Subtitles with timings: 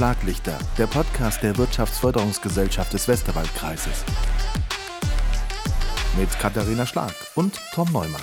[0.00, 4.02] Schlaglichter, der Podcast der Wirtschaftsförderungsgesellschaft des Westerwaldkreises.
[6.18, 8.22] Mit Katharina Schlag und Tom Neumann.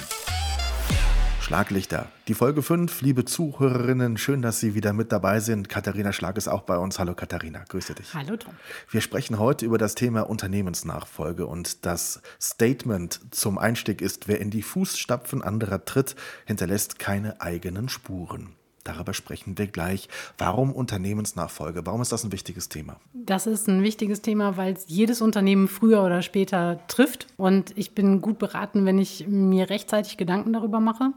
[1.40, 2.08] Schlaglichter.
[2.28, 5.70] Die Folge 5, liebe Zuhörerinnen, schön, dass Sie wieder mit dabei sind.
[5.70, 6.98] Katharina Schlag ist auch bei uns.
[6.98, 8.12] Hallo Katharina, grüße dich.
[8.16, 8.56] Hallo Tom.
[8.90, 14.50] Wir sprechen heute über das Thema Unternehmensnachfolge und das Statement zum Einstieg ist, wer in
[14.50, 16.16] die Fußstapfen anderer tritt,
[16.48, 18.56] hinterlässt keine eigenen Spuren.
[18.88, 20.08] Darüber sprechen wir gleich.
[20.38, 21.86] Warum Unternehmensnachfolge?
[21.86, 23.02] Warum ist das ein wichtiges Thema?
[23.14, 27.28] Das ist ein wichtiges Thema, weil es jedes Unternehmen früher oder später trifft.
[27.36, 31.12] Und ich bin gut beraten, wenn ich mir rechtzeitig Gedanken darüber mache,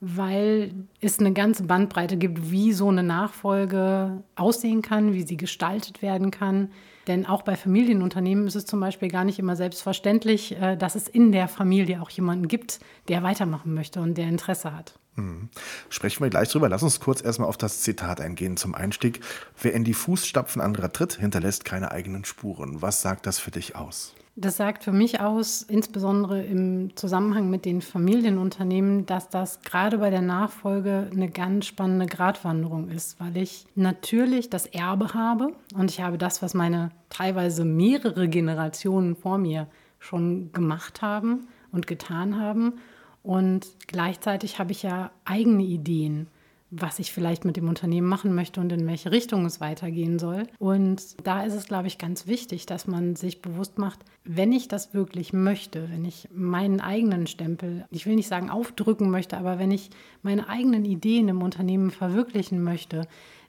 [0.00, 6.02] weil es eine ganze Bandbreite gibt, wie so eine Nachfolge aussehen kann, wie sie gestaltet
[6.02, 6.72] werden kann.
[7.06, 11.08] Denn auch bei Familienunternehmen ist es zum Beispiel gar nicht immer selbstverständlich, äh, dass es
[11.08, 14.98] in der Familie auch jemanden gibt, der weitermachen möchte und der Interesse hat.
[15.16, 15.48] Mhm.
[15.88, 16.68] Sprechen wir gleich drüber.
[16.68, 19.20] Lass uns kurz erstmal auf das Zitat eingehen zum Einstieg.
[19.60, 22.82] Wer in die Fußstapfen anderer tritt, hinterlässt keine eigenen Spuren.
[22.82, 24.14] Was sagt das für dich aus?
[24.36, 30.10] Das sagt für mich aus, insbesondere im Zusammenhang mit den Familienunternehmen, dass das gerade bei
[30.10, 36.00] der Nachfolge eine ganz spannende Gratwanderung ist, weil ich natürlich das Erbe habe und ich
[36.00, 39.68] habe das, was meine teilweise mehrere Generationen vor mir
[40.00, 42.74] schon gemacht haben und getan haben.
[43.22, 46.26] Und gleichzeitig habe ich ja eigene Ideen
[46.70, 50.44] was ich vielleicht mit dem Unternehmen machen möchte und in welche Richtung es weitergehen soll.
[50.58, 54.68] Und da ist es, glaube ich, ganz wichtig, dass man sich bewusst macht, wenn ich
[54.68, 59.58] das wirklich möchte, wenn ich meinen eigenen Stempel, ich will nicht sagen aufdrücken möchte, aber
[59.58, 59.90] wenn ich
[60.22, 63.06] meine eigenen Ideen im Unternehmen verwirklichen möchte,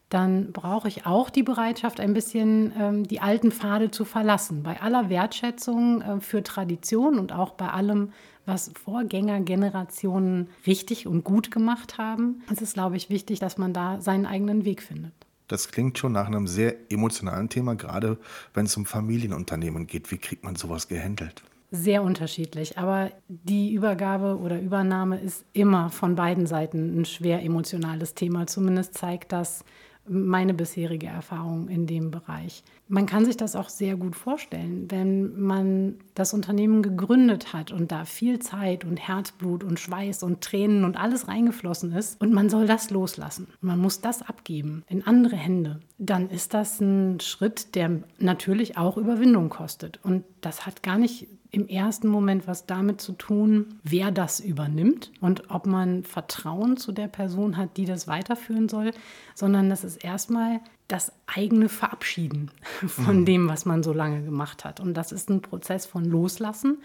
[0.10, 4.62] dann brauche ich auch die Bereitschaft, ein bisschen ähm, die alten Pfade zu verlassen.
[4.62, 8.12] Bei aller Wertschätzung äh, für Tradition und auch bei allem,
[8.46, 12.44] was Vorgängergenerationen richtig und gut gemacht haben.
[12.52, 15.14] Es ist, glaube ich, wichtig, dass man da seinen eigenen Weg findet.
[15.48, 18.18] Das klingt schon nach einem sehr emotionalen Thema, gerade
[18.54, 20.12] wenn es um Familienunternehmen geht.
[20.12, 21.44] Wie kriegt man sowas gehandelt?
[21.72, 28.14] Sehr unterschiedlich, aber die Übergabe oder Übernahme ist immer von beiden Seiten ein schwer emotionales
[28.14, 28.48] Thema.
[28.48, 29.66] Zumindest zeigt das
[30.08, 32.64] meine bisherige Erfahrung in dem Bereich.
[32.88, 37.92] Man kann sich das auch sehr gut vorstellen, wenn man das Unternehmen gegründet hat und
[37.92, 42.50] da viel Zeit und Herzblut und Schweiß und Tränen und alles reingeflossen ist und man
[42.50, 43.48] soll das loslassen.
[43.62, 45.80] Man muss das abgeben in andere Hände.
[45.98, 50.00] Dann ist das ein Schritt, der natürlich auch Überwindung kostet.
[50.04, 55.12] Und das hat gar nicht im ersten Moment was damit zu tun, wer das übernimmt
[55.22, 58.92] und ob man Vertrauen zu der Person hat, die das weiterführen soll,
[59.36, 62.52] sondern das ist erstmal das eigene Verabschieden
[62.88, 63.26] von mhm.
[63.26, 64.82] dem, was man so lange gemacht hat.
[64.82, 66.80] Und das ist ein Prozess von Loslassen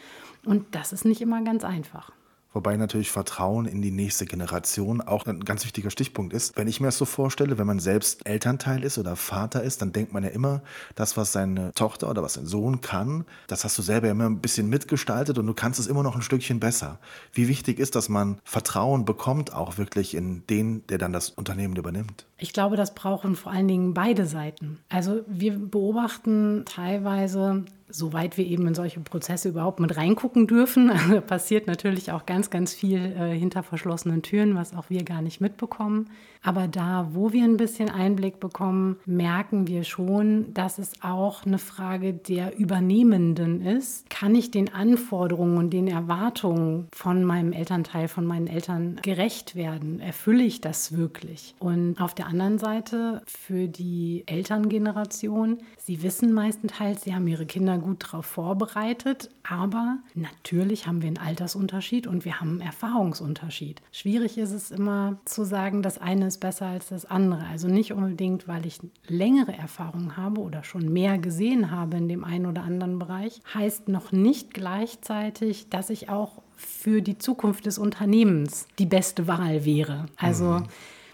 [0.45, 2.13] und das ist nicht immer ganz einfach.
[2.53, 6.57] Wobei natürlich Vertrauen in die nächste Generation auch ein ganz wichtiger Stichpunkt ist.
[6.57, 9.93] Wenn ich mir das so vorstelle, wenn man selbst Elternteil ist oder Vater ist, dann
[9.93, 10.63] denkt man ja immer,
[10.97, 14.41] das, was seine Tochter oder was sein Sohn kann, das hast du selber immer ein
[14.41, 16.99] bisschen mitgestaltet und du kannst es immer noch ein Stückchen besser.
[17.33, 21.77] Wie wichtig ist, dass man Vertrauen bekommt, auch wirklich in den, der dann das Unternehmen
[21.77, 22.27] übernimmt?
[22.39, 24.79] Ich glaube, das brauchen vor allen Dingen beide Seiten.
[24.89, 30.91] Also wir beobachten teilweise soweit wir eben in solche Prozesse überhaupt mit reingucken dürfen.
[31.27, 35.41] Passiert natürlich auch ganz, ganz viel äh, hinter verschlossenen Türen, was auch wir gar nicht
[35.41, 36.09] mitbekommen.
[36.43, 41.59] Aber da, wo wir ein bisschen Einblick bekommen, merken wir schon, dass es auch eine
[41.59, 44.09] Frage der Übernehmenden ist.
[44.09, 50.01] Kann ich den Anforderungen und den Erwartungen von meinem Elternteil, von meinen Eltern gerecht werden?
[50.01, 51.55] Erfülle ich das wirklich?
[51.59, 57.77] Und auf der anderen Seite für die Elterngeneration, sie wissen meistenteils, sie haben ihre Kinder
[57.81, 63.83] gut darauf vorbereitet, aber natürlich haben wir einen Altersunterschied und wir haben einen Erfahrungsunterschied.
[63.93, 67.45] Schwierig ist es immer zu sagen, das eine ist besser als das andere.
[67.47, 72.25] Also nicht unbedingt, weil ich längere Erfahrung habe oder schon mehr gesehen habe in dem
[72.25, 77.79] einen oder anderen Bereich, heißt noch nicht gleichzeitig, dass ich auch für die Zukunft des
[77.79, 80.07] Unternehmens die beste Wahl wäre.
[80.17, 80.67] Also mhm.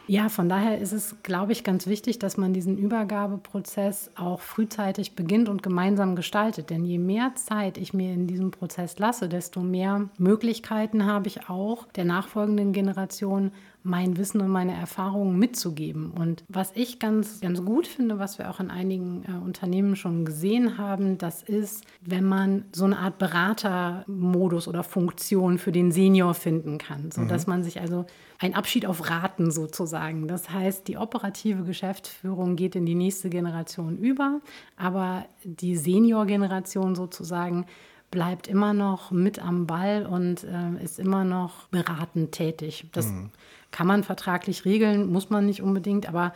[0.08, 5.16] Ja, von daher ist es, glaube ich, ganz wichtig, dass man diesen Übergabeprozess auch frühzeitig
[5.16, 6.70] beginnt und gemeinsam gestaltet.
[6.70, 11.48] Denn je mehr Zeit ich mir in diesem Prozess lasse, desto mehr Möglichkeiten habe ich
[11.48, 13.50] auch der nachfolgenden Generation
[13.86, 16.10] mein Wissen und meine Erfahrungen mitzugeben.
[16.10, 20.24] Und was ich ganz, ganz gut finde, was wir auch in einigen äh, Unternehmen schon
[20.24, 26.34] gesehen haben, das ist, wenn man so eine Art Beratermodus oder Funktion für den Senior
[26.34, 27.52] finden kann, sodass mhm.
[27.52, 28.06] man sich also
[28.38, 30.26] ein Abschied auf Raten sozusagen.
[30.26, 34.40] Das heißt, die operative Geschäftsführung geht in die nächste Generation über,
[34.76, 37.66] aber die Senior-Generation sozusagen
[38.10, 42.86] bleibt immer noch mit am Ball und äh, ist immer noch beratend tätig.
[42.92, 43.30] Das mhm.
[43.76, 46.32] Kann man vertraglich regeln, muss man nicht unbedingt, aber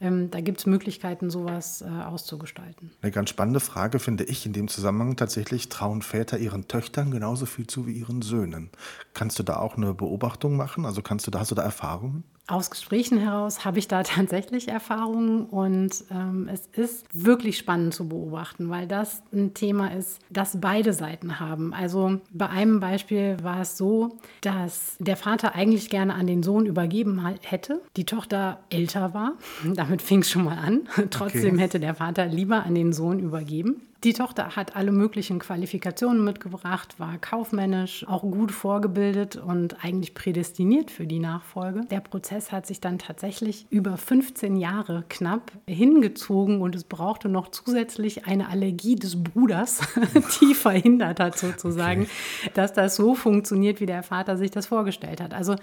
[0.00, 2.92] ähm, da gibt es Möglichkeiten, sowas äh, auszugestalten.
[3.02, 7.46] Eine ganz spannende Frage finde ich in dem Zusammenhang tatsächlich, trauen Väter ihren Töchtern genauso
[7.46, 8.70] viel zu wie ihren Söhnen?
[9.12, 10.86] Kannst du da auch eine Beobachtung machen?
[10.86, 12.22] Also kannst du da, hast du da Erfahrungen?
[12.46, 18.08] Aus Gesprächen heraus habe ich da tatsächlich Erfahrungen und ähm, es ist wirklich spannend zu
[18.08, 21.72] beobachten, weil das ein Thema ist, das beide Seiten haben.
[21.72, 26.66] Also bei einem Beispiel war es so, dass der Vater eigentlich gerne an den Sohn
[26.66, 29.32] übergeben hätte, die Tochter älter war.
[29.74, 30.82] Damit fing es schon mal an.
[31.10, 31.62] Trotzdem okay.
[31.62, 33.80] hätte der Vater lieber an den Sohn übergeben.
[34.04, 40.90] Die Tochter hat alle möglichen Qualifikationen mitgebracht, war kaufmännisch, auch gut vorgebildet und eigentlich prädestiniert
[40.90, 41.86] für die Nachfolge.
[41.90, 47.48] Der Prozess hat sich dann tatsächlich über 15 Jahre knapp hingezogen und es brauchte noch
[47.48, 49.80] zusätzlich eine Allergie des Bruders,
[50.42, 52.50] die verhindert hat sozusagen, okay.
[52.52, 55.32] dass das so funktioniert, wie der Vater sich das vorgestellt hat.
[55.32, 55.56] Also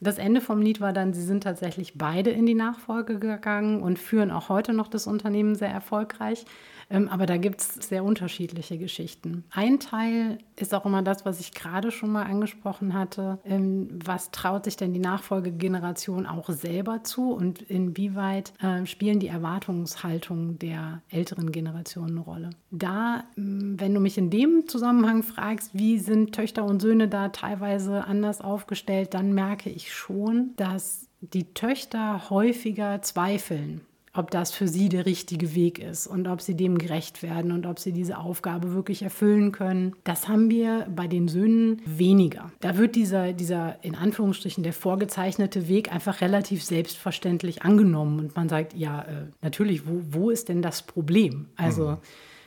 [0.00, 3.98] das Ende vom Lied war dann, sie sind tatsächlich beide in die Nachfolge gegangen und
[3.98, 6.46] führen auch heute noch das Unternehmen sehr erfolgreich.
[6.90, 9.44] Ähm, aber da gibt es sehr unterschiedliche Geschichten.
[9.50, 13.38] Ein Teil ist auch immer das, was ich gerade schon mal angesprochen hatte.
[13.44, 19.28] Ähm, was traut sich denn die Nachfolgegeneration auch selber zu und inwieweit äh, spielen die
[19.28, 22.50] Erwartungshaltungen der älteren Generation eine Rolle?
[22.70, 27.28] Da, ähm, wenn du mich in dem Zusammenhang fragst, wie sind Töchter und Söhne da
[27.28, 33.80] teilweise anders aufgestellt, dann merke ich schon, dass die Töchter häufiger zweifeln
[34.14, 37.66] ob das für sie der richtige Weg ist und ob sie dem gerecht werden und
[37.66, 39.94] ob sie diese Aufgabe wirklich erfüllen können.
[40.04, 42.52] Das haben wir bei den Söhnen weniger.
[42.60, 48.48] Da wird dieser, dieser in Anführungsstrichen der vorgezeichnete Weg einfach relativ selbstverständlich angenommen und man
[48.48, 51.46] sagt, ja, äh, natürlich, wo, wo ist denn das Problem?
[51.56, 51.96] Also mhm.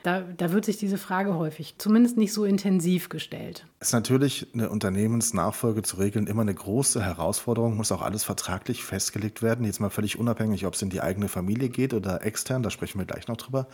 [0.08, 3.66] Da, da wird sich diese Frage häufig, zumindest nicht so intensiv gestellt.
[3.82, 8.86] Es ist natürlich eine Unternehmensnachfolge zu regeln immer eine große Herausforderung, muss auch alles vertraglich
[8.86, 9.66] festgelegt werden.
[9.66, 13.00] Jetzt mal völlig unabhängig, ob es in die eigene Familie geht oder extern, da sprechen
[13.00, 13.68] wir gleich noch drüber.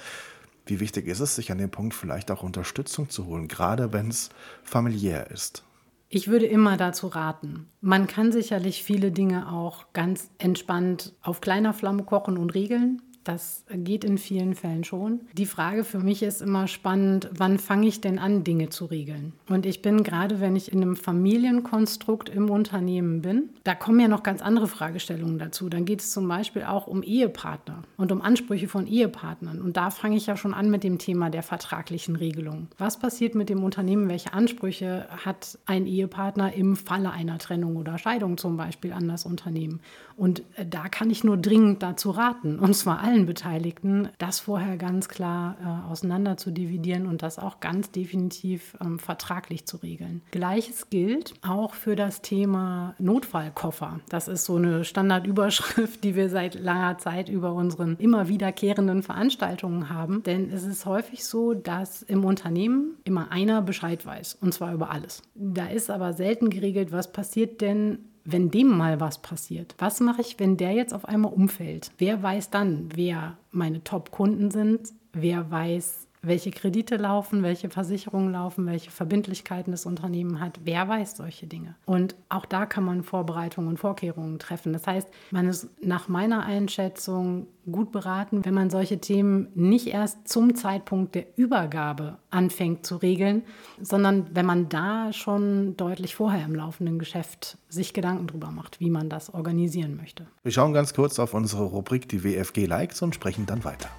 [0.66, 4.10] Wie wichtig ist es, sich an dem Punkt vielleicht auch Unterstützung zu holen, gerade wenn
[4.10, 4.30] es
[4.64, 5.64] familiär ist?
[6.10, 7.68] Ich würde immer dazu raten.
[7.80, 13.04] Man kann sicherlich viele Dinge auch ganz entspannt auf kleiner Flamme kochen und regeln.
[13.24, 15.22] Das geht in vielen Fällen schon.
[15.34, 19.34] Die Frage für mich ist immer spannend, wann fange ich denn an, Dinge zu regeln?
[19.48, 24.08] Und ich bin gerade, wenn ich in einem Familienkonstrukt im Unternehmen bin, da kommen ja
[24.08, 25.70] noch ganz andere Fragestellungen dazu.
[25.70, 29.62] Dann geht es zum Beispiel auch um Ehepartner und um Ansprüche von Ehepartnern.
[29.62, 32.68] Und da fange ich ja schon an mit dem Thema der vertraglichen Regelung.
[32.78, 34.10] Was passiert mit dem Unternehmen?
[34.10, 39.26] Welche Ansprüche hat ein Ehepartner im Falle einer Trennung oder Scheidung zum Beispiel an das
[39.26, 39.80] Unternehmen?
[40.18, 44.78] Und äh, da kann ich nur dringend dazu raten, und zwar allen Beteiligten, das vorher
[44.78, 50.22] ganz klar äh, auseinander zu dividieren und das auch ganz definitiv ähm, vertraglich zu regeln.
[50.32, 54.00] Gleiches gilt auch für das Thema Notfallkoffer.
[54.10, 59.90] Das ist so eine Standardüberschrift, die wir seit langer Zeit über unseren immer wiederkehrenden Veranstaltungen
[59.90, 60.24] haben.
[60.24, 64.92] Denn es ist häufig so, dass im Unternehmen immer einer Bescheid weiß, und zwar über
[64.92, 65.22] alles.
[65.36, 70.22] Da ist aber selten geregelt, was passiert denn, wenn dem mal was passiert, was mache
[70.22, 71.92] ich, wenn der jetzt auf einmal umfällt?
[71.98, 74.94] Wer weiß dann, wer meine Top-Kunden sind?
[75.14, 80.60] Wer weiß, welche Kredite laufen, welche Versicherungen laufen, welche Verbindlichkeiten das Unternehmen hat.
[80.64, 81.76] Wer weiß solche Dinge?
[81.86, 84.74] Und auch da kann man Vorbereitungen und Vorkehrungen treffen.
[84.74, 90.28] Das heißt, man ist nach meiner Einschätzung gut beraten, wenn man solche Themen nicht erst
[90.28, 93.44] zum Zeitpunkt der Übergabe anfängt zu regeln,
[93.82, 98.90] sondern wenn man da schon deutlich vorher im laufenden Geschäft sich Gedanken drüber macht, wie
[98.90, 100.26] man das organisieren möchte.
[100.44, 103.90] Wir schauen ganz kurz auf unsere Rubrik, die WFG Likes und sprechen dann weiter.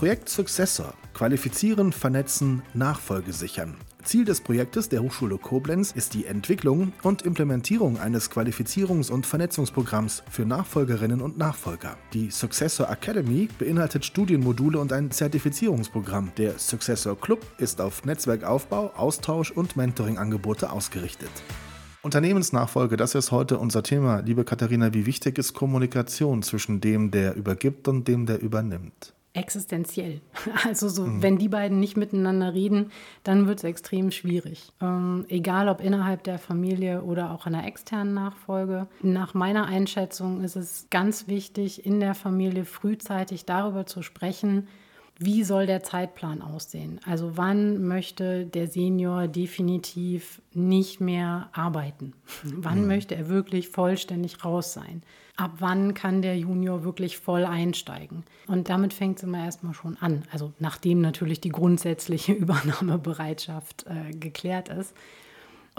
[0.00, 0.94] Projekt Successor.
[1.12, 3.76] Qualifizieren, vernetzen, Nachfolge sichern.
[4.02, 10.22] Ziel des Projektes der Hochschule Koblenz ist die Entwicklung und Implementierung eines Qualifizierungs- und Vernetzungsprogramms
[10.30, 11.98] für Nachfolgerinnen und Nachfolger.
[12.14, 16.32] Die Successor Academy beinhaltet Studienmodule und ein Zertifizierungsprogramm.
[16.38, 21.28] Der Successor Club ist auf Netzwerkaufbau, Austausch und Mentoring-Angebote ausgerichtet.
[22.00, 24.20] Unternehmensnachfolge, das ist heute unser Thema.
[24.20, 29.12] Liebe Katharina, wie wichtig ist Kommunikation zwischen dem, der übergibt und dem, der übernimmt?
[29.32, 30.20] Existenziell.
[30.64, 31.22] Also so, mhm.
[31.22, 32.90] wenn die beiden nicht miteinander reden,
[33.22, 34.72] dann wird es extrem schwierig.
[34.80, 38.88] Ähm, egal ob innerhalb der Familie oder auch in der externen Nachfolge.
[39.02, 44.68] Nach meiner Einschätzung ist es ganz wichtig, in der Familie frühzeitig darüber zu sprechen,
[45.22, 46.98] wie soll der Zeitplan aussehen?
[47.04, 52.14] Also wann möchte der Senior definitiv nicht mehr arbeiten?
[52.42, 52.86] Wann mhm.
[52.86, 55.02] möchte er wirklich vollständig raus sein?
[55.36, 58.24] Ab wann kann der Junior wirklich voll einsteigen?
[58.46, 60.24] Und damit fängt es immer erstmal schon an.
[60.32, 64.94] Also nachdem natürlich die grundsätzliche Übernahmebereitschaft äh, geklärt ist.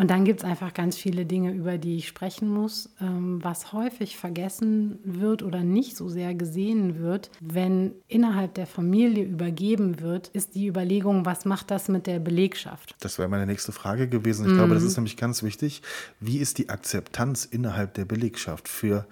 [0.02, 3.72] Und dann gibt es einfach ganz viele Dinge, über die ich sprechen muss, ähm, was
[3.72, 10.30] häufig vergessen wird oder nicht so sehr gesehen wird, wenn innerhalb der Familie übergeben wird,
[10.30, 12.96] ist die Überlegung, was macht das mit der Belegschaft?
[13.00, 14.48] Das wäre meine nächste Frage gewesen.
[14.48, 14.56] Ich mhm.
[14.56, 15.84] glaube, das ist nämlich ganz wichtig.
[16.20, 19.06] Wie ist die Akzeptanz innerhalb der Belegschaft für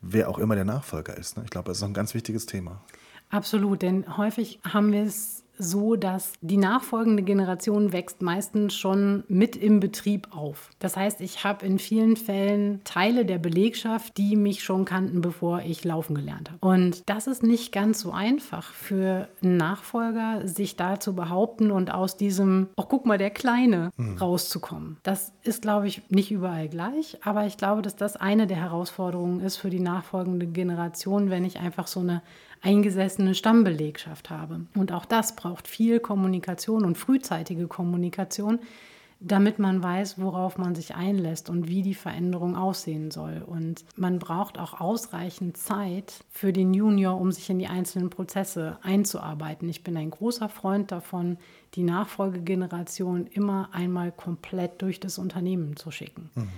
[0.00, 1.36] wer auch immer der Nachfolger ist?
[1.36, 1.42] Ne?
[1.42, 2.84] Ich glaube, das ist ein ganz wichtiges Thema.
[3.30, 9.56] Absolut, denn häufig haben wir es so, dass die nachfolgende Generation wächst meistens schon mit
[9.56, 10.70] im Betrieb auf.
[10.78, 15.60] Das heißt, ich habe in vielen Fällen Teile der Belegschaft, die mich schon kannten, bevor
[15.60, 16.66] ich laufen gelernt habe.
[16.66, 21.92] Und das ist nicht ganz so einfach für einen Nachfolger, sich da zu behaupten und
[21.92, 24.18] aus diesem, oh guck mal, der Kleine hm.
[24.18, 24.98] rauszukommen.
[25.02, 29.40] Das ist, glaube ich, nicht überall gleich, aber ich glaube, dass das eine der Herausforderungen
[29.40, 32.22] ist für die nachfolgende Generation, wenn ich einfach so eine
[32.66, 34.62] eingesessene Stammbelegschaft habe.
[34.74, 38.58] Und auch das braucht viel Kommunikation und frühzeitige Kommunikation,
[39.20, 43.42] damit man weiß, worauf man sich einlässt und wie die Veränderung aussehen soll.
[43.46, 48.78] Und man braucht auch ausreichend Zeit für den Junior, um sich in die einzelnen Prozesse
[48.82, 49.68] einzuarbeiten.
[49.68, 51.38] Ich bin ein großer Freund davon,
[51.74, 56.30] die Nachfolgegeneration immer einmal komplett durch das Unternehmen zu schicken.
[56.34, 56.48] Mhm.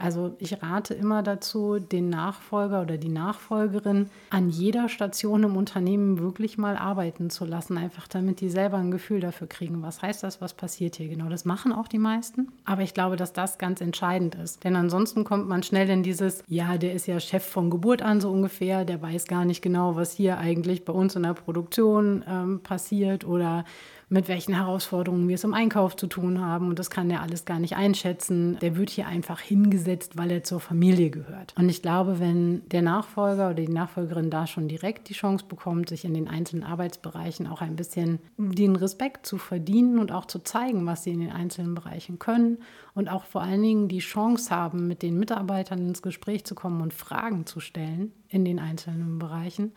[0.00, 6.20] Also ich rate immer dazu, den Nachfolger oder die Nachfolgerin an jeder Station im Unternehmen
[6.20, 10.22] wirklich mal arbeiten zu lassen, einfach damit die selber ein Gefühl dafür kriegen, was heißt
[10.22, 11.28] das, was passiert hier genau.
[11.28, 14.62] Das machen auch die meisten, aber ich glaube, dass das ganz entscheidend ist.
[14.62, 18.20] Denn ansonsten kommt man schnell in dieses, ja, der ist ja Chef von Geburt an
[18.20, 22.24] so ungefähr, der weiß gar nicht genau, was hier eigentlich bei uns in der Produktion
[22.28, 23.64] ähm, passiert oder
[24.10, 26.68] mit welchen Herausforderungen wir es im Einkauf zu tun haben.
[26.68, 28.58] Und das kann der alles gar nicht einschätzen.
[28.60, 31.54] Der wird hier einfach hingesetzt, weil er zur Familie gehört.
[31.58, 35.90] Und ich glaube, wenn der Nachfolger oder die Nachfolgerin da schon direkt die Chance bekommt,
[35.90, 40.38] sich in den einzelnen Arbeitsbereichen auch ein bisschen den Respekt zu verdienen und auch zu
[40.38, 42.58] zeigen, was sie in den einzelnen Bereichen können
[42.94, 46.80] und auch vor allen Dingen die Chance haben, mit den Mitarbeitern ins Gespräch zu kommen
[46.80, 49.72] und Fragen zu stellen in den einzelnen Bereichen,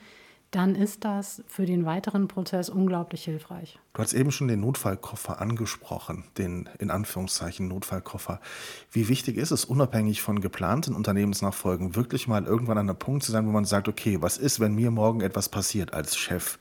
[0.52, 3.80] dann ist das für den weiteren Prozess unglaublich hilfreich.
[3.94, 8.42] Du hast eben schon den Notfallkoffer angesprochen, den in Anführungszeichen Notfallkoffer.
[8.92, 13.32] Wie wichtig ist es, unabhängig von geplanten Unternehmensnachfolgen, wirklich mal irgendwann an einem Punkt zu
[13.32, 16.60] sein, wo man sagt, okay, was ist, wenn mir morgen etwas passiert als Chef?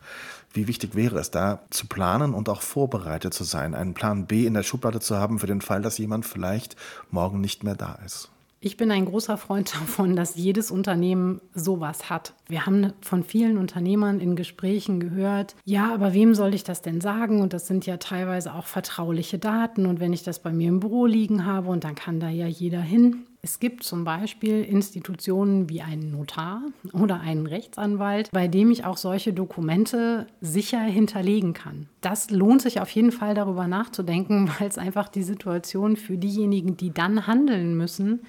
[0.53, 4.47] Wie wichtig wäre es da zu planen und auch vorbereitet zu sein, einen Plan B
[4.47, 6.77] in der Schublade zu haben für den Fall, dass jemand vielleicht
[7.11, 8.31] morgen nicht mehr da ist?
[8.63, 12.35] Ich bin ein großer Freund davon, dass jedes Unternehmen sowas hat.
[12.47, 17.01] Wir haben von vielen Unternehmern in Gesprächen gehört, ja, aber wem soll ich das denn
[17.01, 17.41] sagen?
[17.41, 19.87] Und das sind ja teilweise auch vertrauliche Daten.
[19.87, 22.47] Und wenn ich das bei mir im Büro liegen habe, und dann kann da ja
[22.47, 23.23] jeder hin.
[23.43, 26.61] Es gibt zum Beispiel Institutionen wie einen Notar
[26.93, 31.89] oder einen Rechtsanwalt, bei dem ich auch solche Dokumente sicher hinterlegen kann.
[32.03, 36.77] Das lohnt sich auf jeden Fall darüber nachzudenken, weil es einfach die Situation für diejenigen,
[36.77, 38.21] die dann handeln müssen,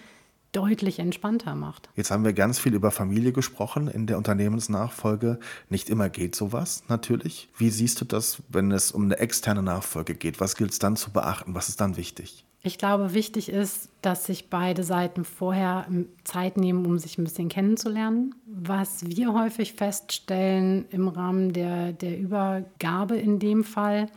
[0.51, 1.89] deutlich entspannter macht.
[1.96, 5.39] Jetzt haben wir ganz viel über Familie gesprochen in der Unternehmensnachfolge.
[5.70, 7.50] Nicht immer geht sowas natürlich.
[7.58, 10.39] Wie siehst du das, wenn es um eine externe Nachfolge geht?
[10.39, 11.55] Was gilt es dann zu beachten?
[11.55, 12.46] Was ist dann wichtig?
[12.63, 15.88] Ich glaube, wichtig ist, dass sich beide Seiten vorher
[16.24, 18.36] Zeit nehmen, um sich ein bisschen kennenzulernen.
[18.46, 24.10] Was wir häufig feststellen im Rahmen der, der Übergabe in dem Fall,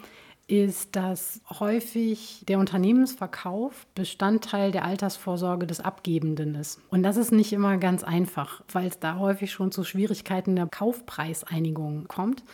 [0.47, 6.81] ist, dass häufig der Unternehmensverkauf Bestandteil der Altersvorsorge des Abgebenden ist.
[6.91, 10.67] Und das ist nicht immer ganz einfach, weil es da häufig schon zu Schwierigkeiten der
[10.67, 12.45] Kaufpreiseinigung kommt.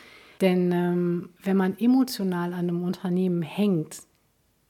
[0.40, 4.02] Denn ähm, wenn man emotional an einem Unternehmen hängt,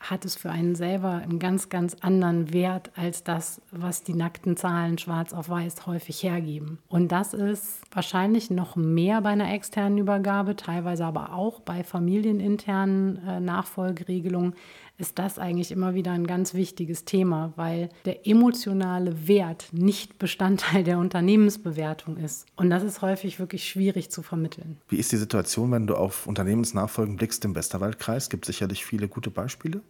[0.01, 4.57] hat es für einen selber einen ganz, ganz anderen Wert als das, was die nackten
[4.57, 6.79] Zahlen schwarz auf weiß häufig hergeben.
[6.89, 13.21] Und das ist wahrscheinlich noch mehr bei einer externen Übergabe, teilweise aber auch bei familieninternen
[13.29, 14.55] äh, Nachfolgeregelungen,
[15.01, 20.85] ist das eigentlich immer wieder ein ganz wichtiges Thema, weil der emotionale Wert nicht Bestandteil
[20.85, 22.47] der Unternehmensbewertung ist.
[22.57, 24.79] Und das ist häufig wirklich schwierig zu vermitteln.
[24.89, 28.29] Wie ist die Situation, wenn du auf Unternehmensnachfolgen blickst im Westerwaldkreis?
[28.29, 29.81] Gibt es sicherlich viele gute Beispiele?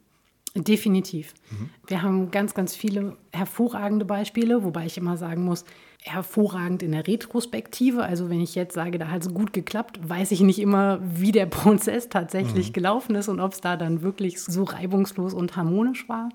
[0.56, 1.34] Definitiv.
[1.50, 1.70] Mhm.
[1.86, 5.64] Wir haben ganz, ganz viele hervorragende Beispiele, wobei ich immer sagen muss,
[6.02, 8.02] hervorragend in der Retrospektive.
[8.02, 11.30] Also wenn ich jetzt sage, da hat es gut geklappt, weiß ich nicht immer, wie
[11.30, 12.72] der Prozess tatsächlich mhm.
[12.72, 16.30] gelaufen ist und ob es da dann wirklich so reibungslos und harmonisch war.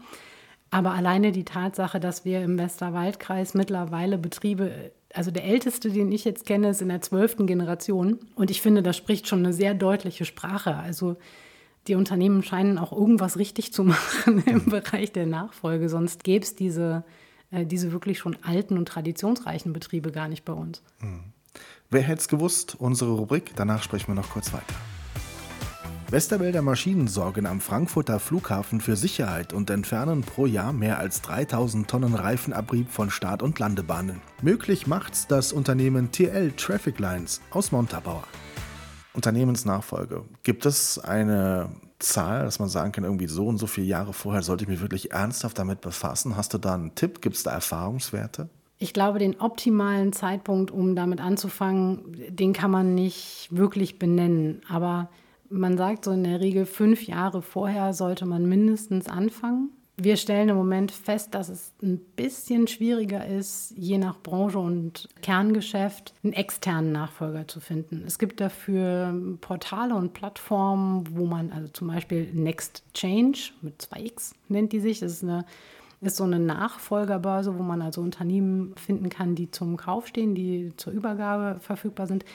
[0.71, 6.25] Aber alleine die Tatsache, dass wir im Westerwaldkreis mittlerweile Betriebe also der älteste, den ich
[6.25, 8.19] jetzt kenne, ist in der zwölften Generation.
[8.35, 10.75] Und ich finde, das spricht schon eine sehr deutliche Sprache.
[10.75, 11.15] Also
[11.87, 16.55] die Unternehmen scheinen auch irgendwas richtig zu machen im Bereich der Nachfolge, sonst gäbe es
[16.55, 17.03] diese,
[17.51, 20.81] äh, diese wirklich schon alten und traditionsreichen Betriebe gar nicht bei uns.
[20.99, 21.23] Hm.
[21.89, 22.75] Wer hätte es gewusst?
[22.79, 23.51] Unsere Rubrik.
[23.55, 24.73] Danach sprechen wir noch kurz weiter.
[26.09, 31.89] Westerwälder Maschinen sorgen am Frankfurter Flughafen für Sicherheit und entfernen pro Jahr mehr als 3000
[31.89, 34.21] Tonnen Reifenabrieb von Start- und Landebahnen.
[34.41, 38.23] Möglich macht's das Unternehmen TL Traffic Lines aus Montabaur.
[39.15, 40.23] Unternehmensnachfolge.
[40.43, 41.69] Gibt es eine
[41.99, 44.81] Zahl, dass man sagen kann, irgendwie so und so viele Jahre vorher sollte ich mich
[44.81, 46.35] wirklich ernsthaft damit befassen?
[46.35, 47.21] Hast du da einen Tipp?
[47.21, 48.49] Gibt es da Erfahrungswerte?
[48.77, 54.61] Ich glaube, den optimalen Zeitpunkt, um damit anzufangen, den kann man nicht wirklich benennen.
[54.69, 55.09] Aber
[55.49, 59.69] man sagt so in der Regel, fünf Jahre vorher sollte man mindestens anfangen.
[59.97, 65.07] Wir stellen im Moment fest, dass es ein bisschen schwieriger ist, je nach Branche und
[65.21, 68.03] Kerngeschäft einen externen Nachfolger zu finden.
[68.05, 74.33] Es gibt dafür Portale und Plattformen, wo man, also zum Beispiel Next Change mit 2x
[74.49, 75.45] nennt die sich, das ist eine
[76.01, 80.73] ist so eine Nachfolgerbörse, wo man also Unternehmen finden kann, die zum Kauf stehen, die
[80.77, 82.25] zur Übergabe verfügbar sind.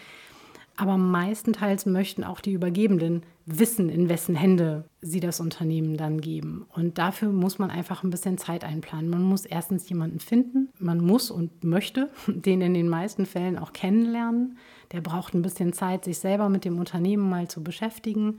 [0.81, 6.65] Aber meistenteils möchten auch die Übergebenden wissen, in wessen Hände sie das Unternehmen dann geben.
[6.73, 9.11] Und dafür muss man einfach ein bisschen Zeit einplanen.
[9.11, 13.75] Man muss erstens jemanden finden, man muss und möchte den in den meisten Fällen auch
[13.75, 14.57] kennenlernen.
[14.93, 18.39] Der braucht ein bisschen Zeit, sich selber mit dem Unternehmen mal zu beschäftigen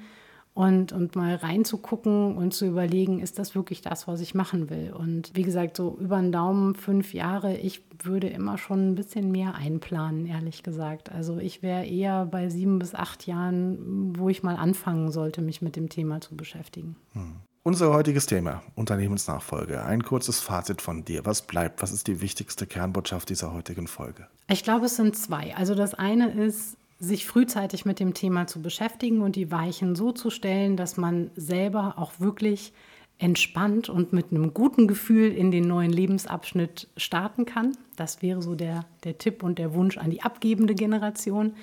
[0.54, 4.92] und, und mal reinzugucken und zu überlegen, ist das wirklich das, was ich machen will?
[4.92, 9.32] Und wie gesagt, so über den Daumen fünf Jahre, ich würde immer schon ein bisschen
[9.32, 11.12] mehr einplanen, ehrlich gesagt.
[11.12, 15.62] Also ich wäre eher bei sieben bis acht Jahren, wo ich mal anfangen sollte, mich
[15.62, 16.96] mit dem Thema zu beschäftigen.
[17.14, 17.36] Hm.
[17.64, 19.86] Unser heutiges Thema, Unternehmensnachfolge.
[19.86, 21.28] Ein kurzes Fazit von dir.
[21.28, 21.84] Was bleibt?
[21.84, 24.26] Was ist die wichtigste Kernbotschaft dieser heutigen Folge?
[24.50, 25.56] Ich glaube, es sind zwei.
[25.56, 30.12] Also das eine ist, sich frühzeitig mit dem Thema zu beschäftigen und die Weichen so
[30.12, 32.74] zu stellen, dass man selber auch wirklich
[33.18, 37.76] entspannt und mit einem guten Gefühl in den neuen Lebensabschnitt starten kann.
[37.96, 41.54] Das wäre so der, der Tipp und der Wunsch an die abgebende Generation.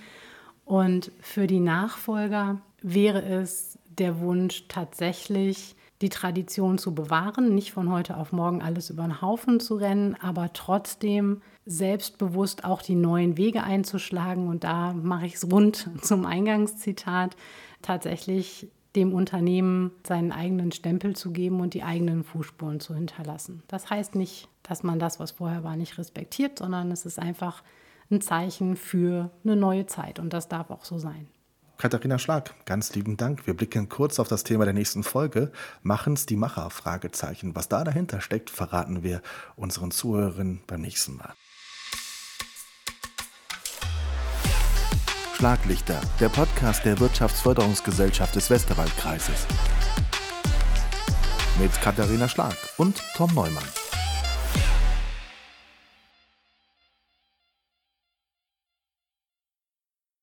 [0.64, 7.90] Und für die Nachfolger wäre es der Wunsch tatsächlich, die Tradition zu bewahren, nicht von
[7.90, 13.37] heute auf morgen alles über den Haufen zu rennen, aber trotzdem selbstbewusst auch die neuen
[13.37, 14.48] Wege einzuschlagen.
[14.48, 17.37] Und da mache ich es rund zum Eingangszitat,
[17.83, 23.62] tatsächlich dem Unternehmen seinen eigenen Stempel zu geben und die eigenen Fußspuren zu hinterlassen.
[23.68, 27.62] Das heißt nicht, dass man das, was vorher war, nicht respektiert, sondern es ist einfach
[28.11, 31.28] ein Zeichen für eine neue Zeit und das darf auch so sein.
[31.76, 33.46] Katharina Schlag, ganz lieben Dank.
[33.46, 35.52] Wir blicken kurz auf das Thema der nächsten Folge.
[35.83, 36.70] Machen's die Macher?
[36.70, 37.54] Fragezeichen.
[37.54, 39.22] Was da dahinter steckt, verraten wir
[39.54, 41.35] unseren Zuhörerinnen beim nächsten Mal.
[45.38, 49.46] Schlaglichter, der Podcast der Wirtschaftsförderungsgesellschaft des Westerwaldkreises.
[51.61, 53.62] Mit Katharina Schlag und Tom Neumann.